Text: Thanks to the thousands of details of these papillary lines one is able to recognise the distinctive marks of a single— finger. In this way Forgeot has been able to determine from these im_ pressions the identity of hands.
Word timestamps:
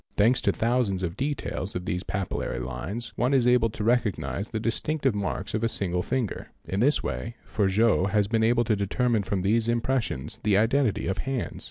Thanks 0.17 0.41
to 0.41 0.51
the 0.51 0.57
thousands 0.57 1.03
of 1.03 1.15
details 1.15 1.75
of 1.75 1.85
these 1.85 2.01
papillary 2.01 2.57
lines 2.59 3.13
one 3.17 3.35
is 3.35 3.45
able 3.45 3.69
to 3.69 3.83
recognise 3.83 4.49
the 4.49 4.59
distinctive 4.59 5.13
marks 5.13 5.53
of 5.53 5.63
a 5.63 5.69
single— 5.69 6.01
finger. 6.17 6.47
In 6.67 6.79
this 6.79 7.03
way 7.03 7.35
Forgeot 7.45 8.07
has 8.09 8.27
been 8.27 8.43
able 8.43 8.63
to 8.63 8.75
determine 8.75 9.21
from 9.21 9.43
these 9.43 9.69
im_ 9.69 9.79
pressions 9.83 10.39
the 10.41 10.57
identity 10.57 11.05
of 11.05 11.19
hands. 11.19 11.59